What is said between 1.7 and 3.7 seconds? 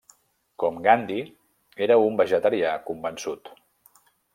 era un vegetarià convençut.